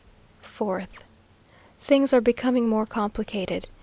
[0.43, 1.01] 4th.
[1.79, 3.67] Things are becoming more complicated.